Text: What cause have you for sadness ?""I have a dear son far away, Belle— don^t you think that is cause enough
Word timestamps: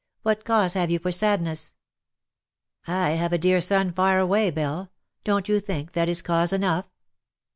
What 0.23 0.45
cause 0.45 0.73
have 0.73 0.89
you 0.89 0.97
for 0.97 1.11
sadness 1.11 1.75
?""I 2.87 3.11
have 3.11 3.33
a 3.33 3.37
dear 3.37 3.61
son 3.61 3.91
far 3.93 4.17
away, 4.17 4.49
Belle— 4.49 4.91
don^t 5.25 5.47
you 5.47 5.59
think 5.59 5.91
that 5.91 6.09
is 6.09 6.23
cause 6.23 6.51
enough 6.51 6.87